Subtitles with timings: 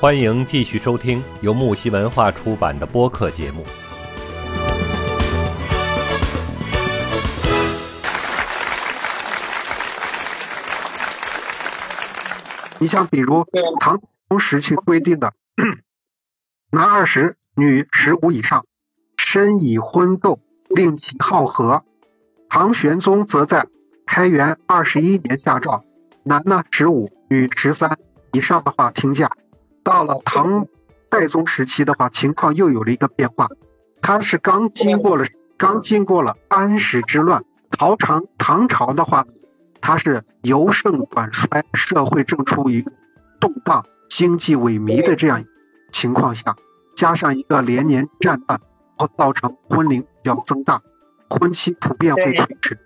[0.00, 3.66] 欢迎继续收听由木西文化出版的播客节目。
[12.78, 13.44] 你像比如
[13.78, 14.00] 唐
[14.30, 15.34] 宗时期规定的，
[16.72, 18.64] 男二十，女十五以上，
[19.18, 20.40] 身已婚斗，
[20.70, 21.84] 令其好合。
[22.48, 23.66] 唐玄宗则在
[24.06, 25.84] 开元二十一年下诏，
[26.22, 27.98] 男呢十五，女十三
[28.32, 29.32] 以上的话停嫁。
[29.90, 30.68] 到了唐
[31.08, 33.48] 代宗时期的话，情况又有了一个变化，
[34.00, 35.24] 他是刚经过了
[35.58, 39.26] 刚经过了安史之乱，唐朝唐朝的话。
[39.82, 42.84] 它是由盛转衰，社会正处于
[43.40, 45.44] 动荡、经济萎靡的这样
[45.90, 46.56] 情况下，
[46.94, 48.60] 加上一个连年战乱，
[48.98, 50.82] 会造成婚龄要增大，
[51.30, 52.78] 婚期普遍会推迟。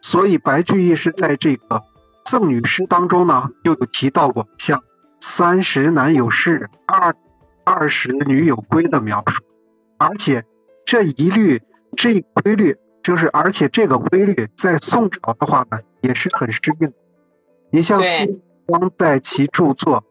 [0.00, 1.82] 所以白居易是在这个
[2.24, 4.82] 赠女诗当中呢，就有提到过像
[5.22, 7.14] “三十男有事，二
[7.62, 9.44] 二十女有归”的描述，
[9.96, 10.42] 而且
[10.84, 11.62] 这一律
[11.96, 12.76] 这规律。
[13.04, 16.92] 就是，而且这个规律在宋朝的话呢，也是很适应。
[17.70, 20.04] 你像苏光在其著作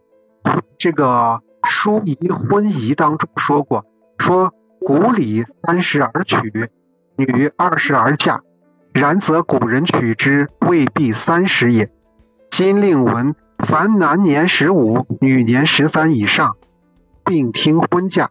[0.78, 3.86] 《这个书仪婚仪》当中说过，
[4.18, 6.70] 说古礼三十而娶，
[7.18, 8.44] 女二十而嫁，
[8.94, 11.92] 然则古人娶之未必三十也。
[12.50, 16.58] 今令闻，凡男年十五，女年十三以上，
[17.24, 18.30] 并听婚嫁。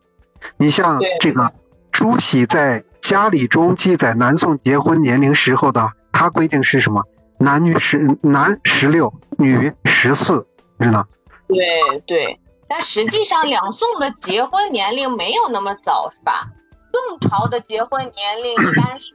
[0.56, 1.52] 你像这个
[1.90, 2.84] 朱熹在。
[3.00, 7.06] 家礼中记载南宋结婚年龄时候的，他规定是什么？
[7.38, 10.46] 男女十男十六，女十四，
[10.78, 11.08] 知道？
[11.48, 16.50] 对对，但实际上两宋的结婚年龄没有那么早，是吧？
[16.92, 19.14] 宋朝的结婚年龄一般是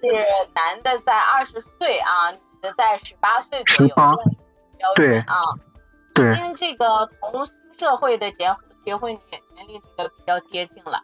[0.55, 5.35] 男的在二十岁啊，女的在十八岁左右，标准啊。
[6.15, 6.33] 对。
[6.33, 11.01] 已经这个同新社会的结结婚年年龄这个比较接近了。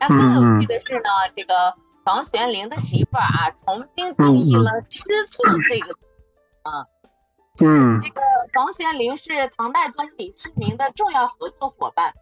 [0.00, 1.76] 那更有趣的是呢，这个。
[2.04, 5.92] 房玄龄的媳妇儿啊，重新定义了“吃醋”这个
[6.62, 6.88] 啊，
[7.62, 12.14] 嗯，这个房玄龄是唐代宗李世民的重要合作伙伴，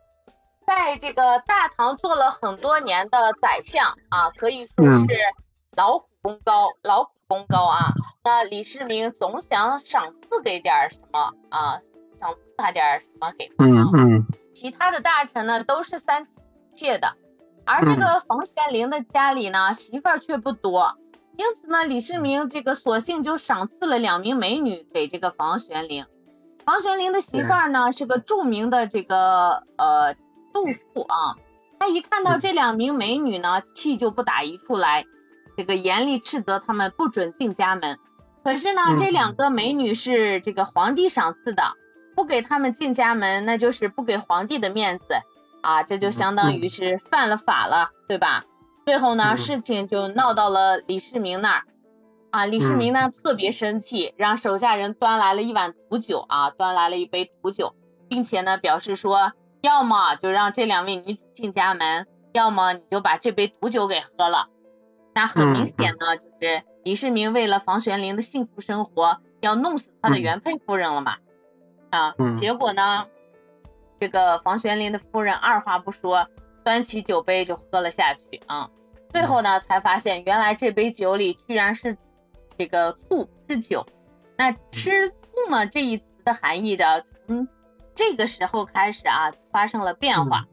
[0.67, 5.07] 在这个大唐做了很多年的宰相啊，可以说是
[5.77, 7.93] 劳苦功高，劳苦功高啊。
[8.25, 11.79] 那李世民总想赏赐给点什么啊，
[12.21, 13.65] 赏赐他点什么给他。
[13.65, 14.27] 嗯嗯。
[14.55, 16.41] 其他的大臣呢，都是三妻
[16.73, 17.17] 妾的。
[17.65, 20.97] 而这个房玄龄的家里呢，媳妇儿却不多，
[21.37, 26.07] 因此呢，李世民这个索性就赏赐了两名美女给这个房玄龄。
[26.65, 30.15] 房玄龄的媳妇儿呢，是个著名的这个呃
[30.55, 31.37] 杜甫啊，
[31.79, 35.05] 他一看到这两名美女呢，气就不打一处来，
[35.57, 37.99] 这个严厉斥责他们不准进家门。
[38.45, 41.75] 可是呢，这两个美女是这个皇帝赏赐的，
[42.17, 45.05] 不给他们进家门，那就是不给皇帝的面子。
[45.63, 48.45] 啊，这就相当于是犯了法了，对吧？
[48.85, 51.65] 最后呢，事情就闹到了李世民那儿。
[52.31, 57.75] 啊，李世民呢特别生气，让手下人端来了一碗毒酒啊，端来了一杯毒酒，
[58.09, 64.49] 并且呢表示说，要么就让这两位女子进家门，要么你就把这杯毒酒给喝了。
[65.15, 71.17] 那很明显呢，就是李世民为了房玄龄的幸福生活，要弄死他的原配夫人了嘛。
[71.97, 73.07] 啊，结果呢？
[73.99, 76.29] 这个房玄龄的夫人二话不说，
[76.63, 78.69] 端起酒杯就喝了下去啊。
[79.11, 81.97] 最后呢，才发现原来这杯酒里居然是
[82.59, 83.87] 这个醋，是酒。
[84.37, 85.17] 那吃醋
[85.49, 87.49] 呢这一词的含义的，从
[87.95, 90.45] 这个时候开始啊，发生了变化。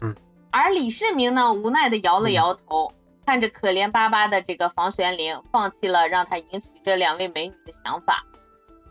[0.50, 2.94] 而李世民呢，无奈的摇了摇头，
[3.26, 8.24] 看着可怜巴巴的这个房玄龄，放弃了让他迎娶这两位美女的想法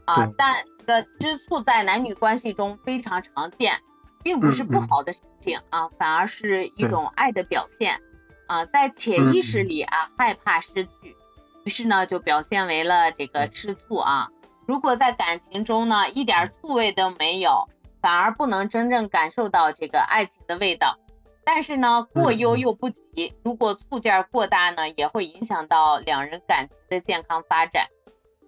[0.04, 0.28] 啊。
[0.36, 3.80] 但这个吃醋在男女关系中非常常见。
[4.24, 8.00] 并不是不好的事情啊，反而是一种爱的表现
[8.46, 11.16] 啊，在潜意识里啊害怕失去，
[11.64, 14.28] 于是呢就表现为了这个吃醋啊。
[14.64, 17.68] 如果在感情中呢一点醋味都没有，
[18.00, 21.00] 反而不能真正感受到这个爱情的味道。
[21.42, 27.88] 但是呢过忧又不及，如果醋劲儿过大呢，也会影响到两人感情的健康发展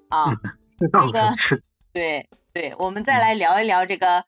[0.09, 0.27] 啊。
[0.79, 1.65] 这个是
[1.95, 4.25] 对对，我们再来聊一聊这个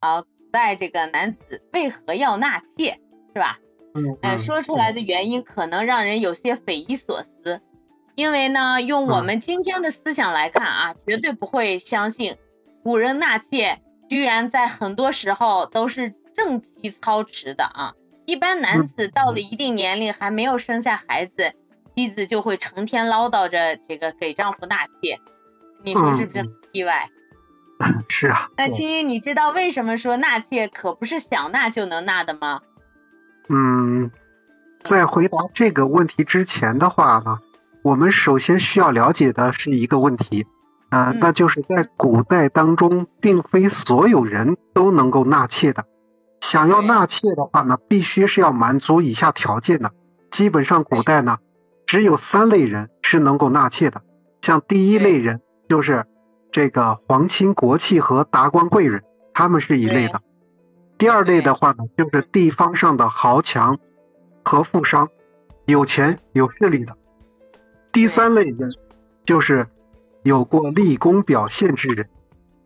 [0.00, 0.22] 啊。
[0.50, 2.98] 古代这个男子为何要纳妾，
[3.32, 3.60] 是吧？
[3.94, 7.60] 嗯，说出来的原因可能让人有些匪夷所思，
[8.16, 12.36] 因为呢，用我们今天的思想来看啊，绝对不会相信
[12.82, 17.94] 古人纳妾居然在很多时候都是正妻操持的啊。
[18.26, 21.54] 一般男子到了一定年龄还没有生下孩子，
[21.94, 25.20] 妻子就会成天唠叨着这个给丈夫纳妾，
[25.82, 27.10] 你说是不是意外？
[28.08, 28.50] 是啊。
[28.58, 32.60] 那青衣，你知道为什么说纳妾可不是想纳就能纳的吗？
[33.48, 34.10] 嗯，
[34.82, 37.38] 在回答这个问题之前的话呢，
[37.82, 40.46] 我们首先需要了解的是一个问题，
[40.90, 45.86] 啊，那就是在古代当中，并非所有人都能够纳妾的。
[46.40, 49.92] 想要纳妾的话呢，必须是要满足以下条件的。
[50.30, 51.38] 基本上古代呢，
[51.86, 54.02] 只有三类人是能够纳妾的。
[54.42, 55.40] 像第一类人
[55.70, 56.04] 就是
[56.50, 60.20] 这个皇亲国戚和达官贵人，他们是一类的。
[60.98, 63.78] 第二类的话呢，就是地方上的豪强
[64.44, 65.10] 和富商，
[65.66, 66.96] 有钱有势力的。
[67.92, 68.72] 第三类人
[69.24, 69.68] 就是
[70.24, 72.08] 有过立功表现之人，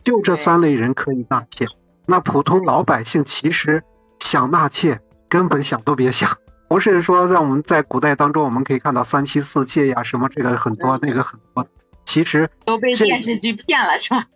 [0.03, 1.67] 就这三类人可以纳妾。
[2.07, 3.85] 那普通老百姓其实
[4.19, 6.39] 想纳妾，根本想都别想。
[6.69, 11.67] 不是说在我们在古代当中，我们可以看到三妻四妾呀，什么这个很多，那个很多。
[12.05, 14.27] 其实都被电视剧骗了，是吧？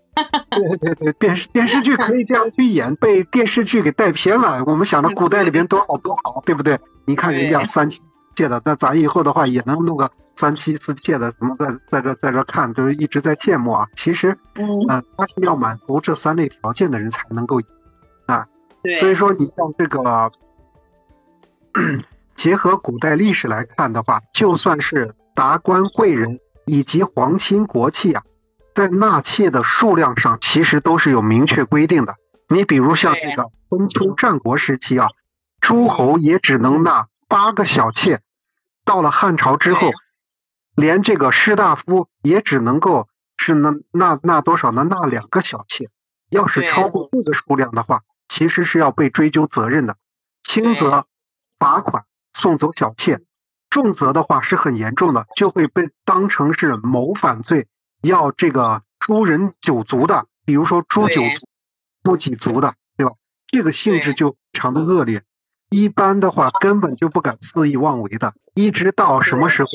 [0.50, 4.64] 对 对对，电视电视剧可以这样去演，被电视剧给带偏了。
[4.64, 6.80] 我们想着古代里边多好多好，对不对？
[7.04, 8.02] 你看人家三妻四
[8.42, 13.88] 妾的，那咱以后的话也能弄个三妻四妾的，什么在在这在这看，就是一直在羡慕啊。
[13.94, 17.60] 其实，嗯，他是要满足这三类条件的人才能够
[18.26, 18.46] 啊。
[18.82, 18.94] 对。
[18.94, 20.32] 所以说，你像这个。
[22.34, 26.38] 结合古代历史来看的话，就算是达官贵人
[26.68, 28.22] 以及皇亲国戚啊，
[28.74, 32.16] 在纳妾的数量上，其实都是有明确规定的。
[32.48, 35.08] 你比如像这个春秋战国时期啊，
[35.60, 38.18] 诸侯也只能纳八个小妾；
[38.84, 39.90] 到了汉朝之后，
[40.76, 44.84] 连这个士大夫也只能够是纳纳纳多少呢？
[44.84, 45.88] 纳两个小妾。
[46.30, 49.96] 要是超过这个数量的话，其实是要被追究责任的，
[50.42, 51.06] 轻则
[51.58, 52.04] 罚款。
[52.34, 53.20] 送走小妾，
[53.70, 57.66] 重则的话是很严重的，就会被当成是谋反罪，
[58.02, 61.46] 要这个诛人九族的，比如说诛九族、
[62.02, 63.14] 诛几族的，对吧？
[63.46, 65.22] 这个性质就非常的恶劣，
[65.70, 68.34] 一般的话根本就不敢肆意妄为的。
[68.54, 69.68] 一直到什么时候？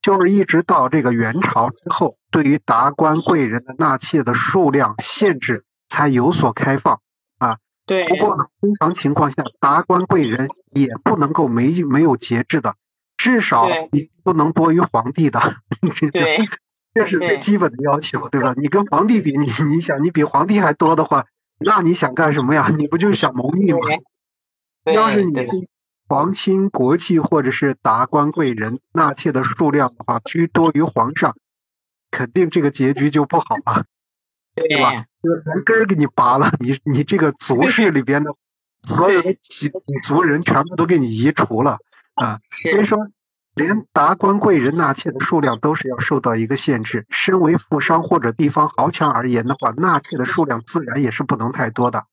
[0.00, 7.00] 就是一直到这个元朝之后，对于达官贵人的纳妾的数量限制才有所开放
[7.38, 7.58] 啊。
[7.86, 8.04] 对。
[8.06, 10.48] 不过呢，通常情况下，达官贵人。
[10.76, 12.74] 也不能够没没有节制的，
[13.16, 15.40] 至少你不能多于皇帝的，
[16.12, 16.38] 对，
[16.94, 18.54] 这是最基本的要求，对吧？
[18.56, 21.26] 你跟皇帝比，你你想你比皇帝还多的话，
[21.58, 22.68] 那你想干什么呀？
[22.76, 23.78] 你不就是想谋逆吗？
[24.84, 25.32] 要是你
[26.06, 31.34] 皇亲国戚或者是达官贵人纳妾的数量的话居多于皇上，
[32.10, 33.84] 肯定这个结局就不好了，
[34.54, 35.06] 对吧？
[35.22, 38.32] 连根儿给你拔了，你你这个族室里边的。
[38.86, 39.72] 所有的几
[40.02, 41.78] 族人全部都给你移除了
[42.14, 43.08] 啊，所以说
[43.54, 47.06] 连达官贵人纳妾的数量都是要受到一个限制。
[47.10, 52.06] 身为富商或者地方豪强而言的话，纳妾的数量自然也是不能太多的，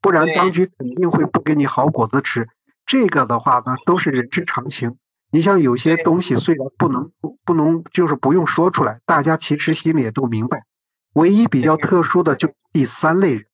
[0.00, 2.48] 不然当局肯定会不给你好果子吃。
[2.86, 4.96] 这个的话呢，都是人之常情。
[5.30, 7.10] 你像有些东西虽然不能
[7.44, 10.64] 不能就是不用说出来，大家其实心里也都明白。
[11.12, 13.46] 唯一比较特殊的就第三类人，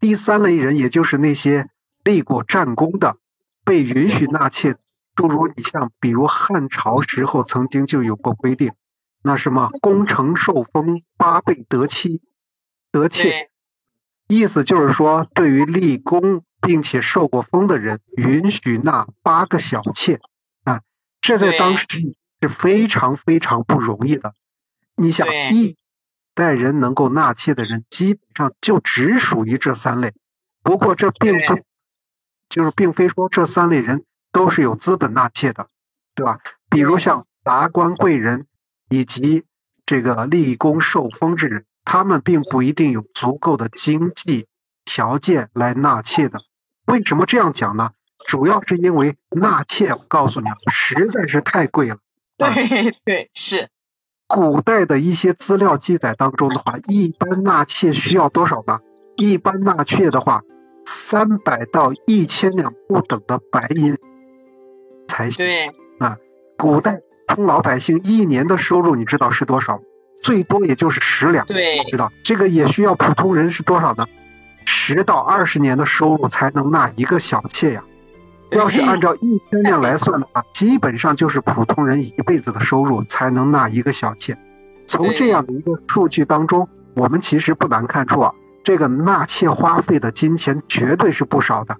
[0.00, 1.68] 第三类人也就是那些。
[2.04, 3.16] 立过战功的
[3.64, 4.76] 被允许纳妾，
[5.16, 8.74] 诸如你像，比如汉朝时候曾经就有过规定，
[9.22, 12.22] 那什么功成受封八倍得妻
[12.92, 13.50] 得妾，
[14.28, 20.20] 意思就是说，对于立功并且受过封的人，允许纳八个小妾
[20.64, 20.82] 啊，
[21.20, 21.86] 这在当时
[22.40, 24.34] 是非常非常不容易的。
[24.94, 25.76] 你想，一
[26.34, 30.12] 代人能够纳妾的人，基本上就只属于这三类。
[30.62, 31.64] 不过这并不。
[32.48, 34.04] 就是并非说这三类人
[34.36, 35.68] 都是有资本纳妾的，
[36.14, 36.40] 对吧？
[36.68, 38.46] 比如像达官贵人
[38.90, 39.44] 以及
[39.86, 44.46] 这个立功受封之人，他们并不一定有足够的经济
[44.84, 46.40] 条件来纳妾的。
[46.84, 47.92] 为什么这样讲呢？
[48.26, 51.96] 主要是因为纳妾，我告诉你啊，实在是太贵了。
[52.36, 53.70] 对 对是。
[54.26, 58.80] 古代的一些资料记载当中的话，一般纳妾需要多少呢？
[59.16, 60.42] 一般纳妾的话。
[60.88, 63.98] 三百到一千两不等的白银
[65.16, 65.46] 才行。
[65.46, 66.18] 对啊，
[66.58, 69.80] 古代普通老百姓一年的收入你知道是多少？
[70.22, 71.46] 最多也就是十两。
[71.46, 74.06] 对，知道这个也需要普通人是多少呢？
[74.66, 77.84] 十到二十年的收入才能纳一个小妾呀。
[78.50, 84.36] 要是按照一千两来算的话，基本上就是普通人一辈子的收入才能纳一个小妾。
[84.86, 88.34] 从这样的一个数据当中，我们其实不难看出啊。
[88.62, 91.76] 这个纳妾花费的金钱绝对是不少的，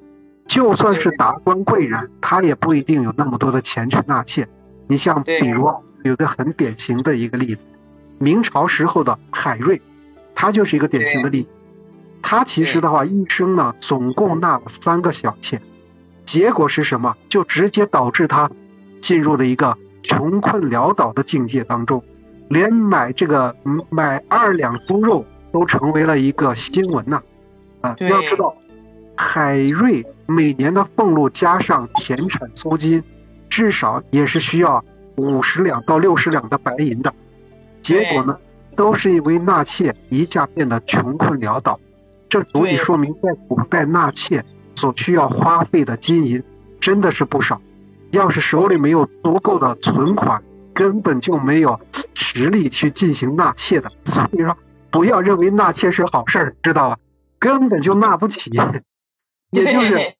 [0.56, 4.48] 就算是达官贵人，他也不一定有那么多的钱去纳妾。
[4.88, 5.70] 你像比如
[6.02, 7.66] 有个很典型的一个例子，
[8.16, 9.82] 明朝时候的海瑞，
[10.34, 11.48] 他就是一个典型的例子。
[12.22, 15.60] 他其实的话一生呢总共纳了三个小妾，
[16.25, 17.16] 结果是什么？
[17.28, 18.50] 就直接导致他
[19.02, 22.02] 进入了一个穷困潦倒的境界当中，
[22.48, 23.56] 连买这个
[23.90, 27.20] 买二两猪肉都成为了一个新闻呐！
[27.82, 28.56] 啊，要知道
[29.16, 33.02] 海瑞每年的俸禄加上田产租金，
[33.49, 34.85] 至少也是需要
[35.16, 37.14] 五十两到六十两的白银的。
[37.82, 38.38] 结果呢，
[38.76, 41.80] 都是因为纳妾一下变得穷困潦倒。
[42.28, 44.44] 这足以说明，在古代纳妾
[44.75, 46.42] 所需要花费的金银
[46.80, 47.62] 真的是不少。
[48.11, 50.42] 要是手里没有足够的存款，
[50.75, 51.80] 根本就没有
[52.14, 53.92] 实力去进行纳妾的。
[54.04, 54.56] 所以说，
[54.90, 56.99] 不要认为纳妾是好事儿，知道吧？
[57.38, 58.50] 根本就纳不起。
[59.50, 60.14] 也就是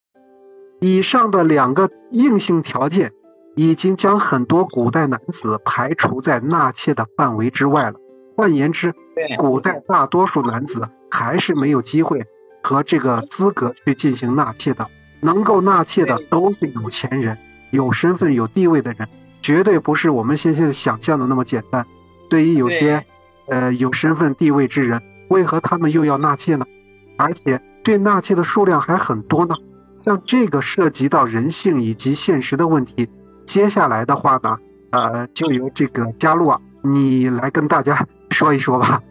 [0.81, 3.13] 以上的两个硬性条件，
[3.57, 7.97] 已经将很多古代男子排除在纳妾的范围之外了。
[8.37, 8.95] 换言之，
[9.39, 12.27] 古代大多数男子还是没有机会
[12.63, 14.89] 和这个资格去进行纳妾的。
[15.23, 17.39] 能够纳妾的都是有钱人、
[17.71, 19.09] 有身份、有地位的人，
[19.41, 21.87] 绝对不是我们现在想象的那么简单。
[22.29, 23.07] 对于有些
[23.49, 26.67] 呃有身份地位之人，为何他们又要纳妾呢？
[27.17, 29.55] 而且对纳妾的数量还很多呢。
[30.05, 33.09] 像这个涉及到人性以及现实的问题，
[33.47, 34.59] 接下来的话呢，
[34.91, 38.09] 呃，就由这个嘉璐啊，你来跟大家。
[38.29, 39.03] 说一说吧。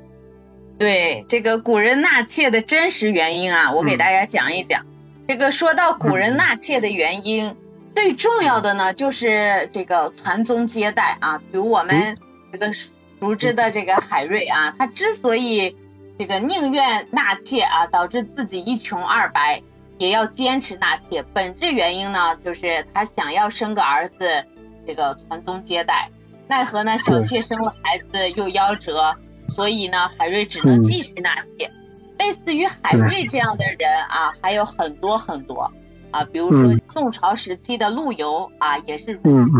[0.77, 4.85] 对这个古人纳妾的真实原因啊，我给大家讲一讲。
[5.25, 7.55] 这个说到古人纳妾的原因，
[7.95, 11.37] 最重要的呢就是这个传宗接代啊。
[11.37, 12.17] 比如我们
[12.51, 15.77] 这个熟知的这个海瑞啊，他之所以
[16.17, 19.61] 这个宁愿纳妾啊，导致自己一穷二白，
[19.97, 24.45] 也要坚持纳妾，本质原因呢就是他想要生个儿子，
[24.87, 26.09] 这个传宗接代。
[26.47, 26.97] 奈何呢？
[26.97, 29.15] 小妾生了孩子又夭折，
[29.49, 31.71] 所以呢，海瑞只能继续纳妾。
[32.17, 35.71] 类似于海瑞这样的人啊，还有很多很多
[36.11, 39.51] 啊，比如说宋朝时期的陆游啊，也是如此。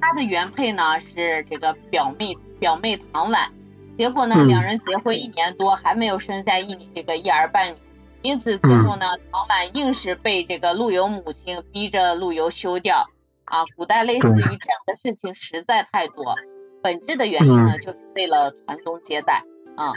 [0.00, 3.50] 他的原配呢是这个表妹表妹唐婉，
[3.96, 7.76] 结果呢，两人结婚一年多还没有生下一这个一儿半女，
[8.22, 13.08] 因此最后呢，唐满硬是被这个陆游母亲逼着陆游休掉。
[13.44, 16.34] 啊，古代类似于这样的事情实在太多，
[16.82, 19.44] 本质的原因呢，就是为了传宗接代
[19.76, 19.92] 啊。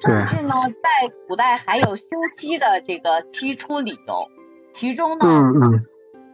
[0.00, 4.30] 甚至呢，在古代还有休妻的这个七出理由，
[4.72, 5.26] 其中呢，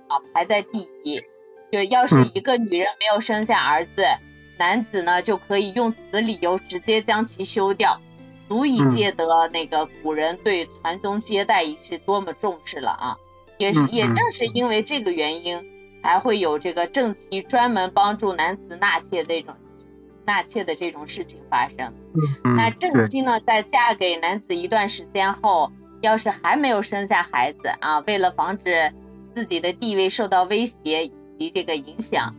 [0.07, 1.23] 啊排在第一，
[1.73, 4.05] 就要是一个女人没有生下儿子，
[4.59, 8.01] 男子呢就可以用此理由直接将其休掉，
[8.49, 13.17] 足以见得那个古人对传宗接代一事多么重视了啊。
[13.59, 15.71] 也是也正是因为这个原因。
[16.05, 19.55] 才会有这个正妻专门帮助男子纳妾这种
[20.27, 21.95] 纳妾的这种事情发生。
[22.43, 28.93] 那正妻呢，在嫁给男子一段时间后，要是还没有生下孩子啊，为了防止
[29.35, 32.35] 自己的地位受到威胁以及这个影响，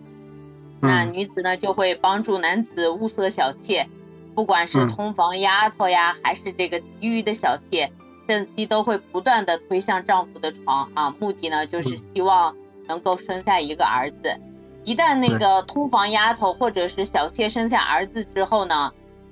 [0.81, 3.87] 那女子呢就会帮助男子物色小妾，
[4.33, 7.91] 不管是通房丫头呀，还是这个其余的小妾，
[8.27, 12.55] 正妻都会不断的推向丈夫的床啊，目的呢就是希望。
[12.87, 14.39] 能够生下一个儿子，
[14.83, 18.91] 一旦那个通房丫头或者是小妾生下儿子之后呢，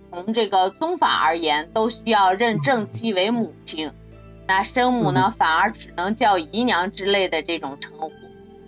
[0.10, 3.92] 从这个宗法而言，都需要认正妻为母亲，
[4.48, 8.12] 那生母呢反而只能叫姨娘之类的这种称呼，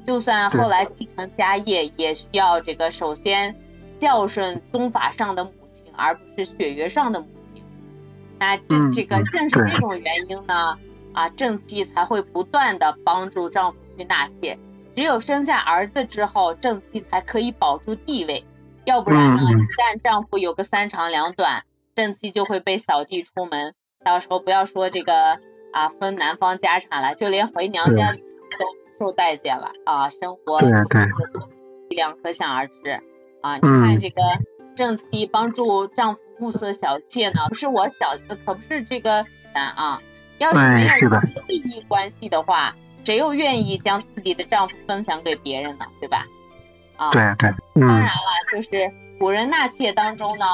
[0.06, 3.56] 就算后来继承家业，也需要这个首先
[4.00, 7.64] 孝顺宗法上的母亲，而不是血缘上的母亲。
[8.40, 10.78] 那这这个正是这种原因呢，
[11.14, 14.60] 啊正妻才会不断的帮助丈夫去纳妾。
[14.96, 18.46] 只有生下儿子之后，正妻才可以保住地位，
[18.86, 21.64] 要不然呢，一旦丈夫有个三长两短，
[21.96, 25.40] 正妻就会被扫地出门，到时候不要说这个
[25.74, 28.20] 啊分男方家产了，就连回娘家都
[29.00, 30.70] 受待见了啊，生活对
[31.90, 33.02] 力量可想而知
[33.42, 33.56] 啊。
[33.56, 34.22] 你看这个
[34.76, 40.02] 正妻帮助丈夫物色小妾呢，不是我小，可不是这个啊，
[40.38, 41.10] 要是没有
[41.48, 42.76] 利益关系的话。
[43.04, 45.86] 谁又愿意将自己的丈夫分享给别人呢？
[46.00, 46.26] 对吧？
[46.96, 47.54] 啊，对对，
[47.86, 48.12] 当然了，
[48.52, 50.46] 就是古人纳妾当中呢，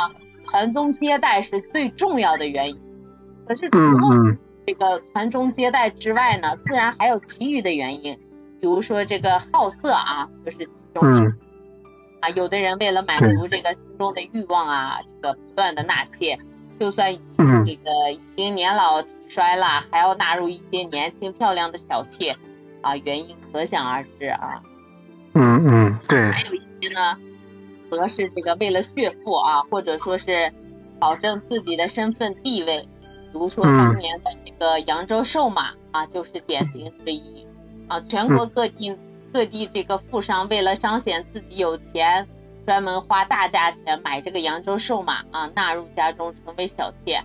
[0.46, 2.82] 传宗接代是最重要的原因。
[3.48, 8.20] 可是除了这个传宗接代之外呢，自然还有其余的原因，
[8.62, 11.36] 比如说这个好色啊，就是其中之
[12.22, 16.40] 啊，有的人为了满足这个心中的欲望啊，这个不断的纳妾。
[16.80, 22.36] 就算这个已经年老体衰了，还要纳入一些年轻漂亮的小妾
[22.82, 24.64] 啊，原因可想而知啊。
[25.34, 26.20] 嗯嗯，对。
[26.32, 27.18] 还有一些呢，
[27.92, 30.52] 则是这个为了炫富啊，或者说是
[31.00, 32.88] 保证自己的身份地位，
[33.32, 37.46] 比如说当年的这个扬州瘦马啊，就是典型之一
[37.92, 38.02] 啊。
[38.08, 38.96] 全国各地
[39.34, 42.28] 各地这个富商为了彰显自己有钱，
[42.66, 47.22] 专门花大价钱买这个扬州瘦马啊，纳入家中成为小妾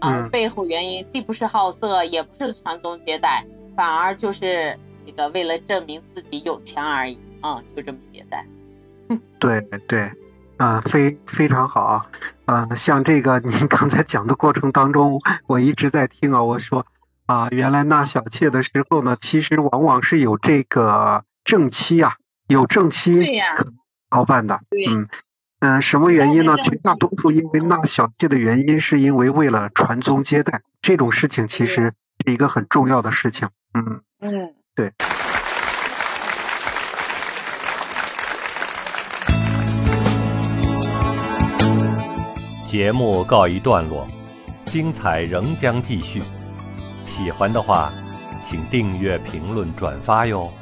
[0.00, 0.28] 啊。
[0.30, 8.46] 背后原因既不是好色，也不是传宗接代，反而就是这个为了证明自己有钱而已啊，就这么简单。
[9.38, 10.10] 对对。
[10.58, 12.06] 啊，非非常好啊！
[12.46, 16.42] 啊，像这个您刚才讲的过程当中，我一直在听啊。
[16.44, 16.86] 我说
[17.26, 22.14] 啊，原来纳小妾的时候呢，其实往往是有这个正妻啊，
[22.46, 23.72] 有正妻可
[24.10, 24.60] 操办的。
[24.70, 25.08] 嗯
[25.58, 26.56] 嗯，什么原因呢？
[26.56, 33.48] 绝大多数因为纳小妾的原因，是因为为了传宗接代，这种事情其实是一个很重要的事情。
[33.74, 34.92] 嗯嗯，对。
[42.66, 44.06] 节目告一段落，
[44.66, 46.22] 精彩仍将继续。
[47.16, 47.90] 喜欢的话，
[48.46, 50.52] 请订阅、评论、转发哟。